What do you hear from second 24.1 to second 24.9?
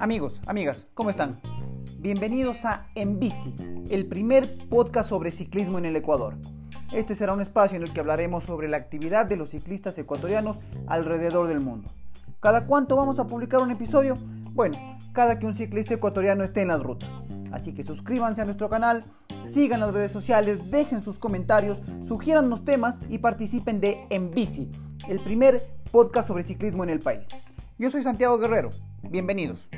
Bici,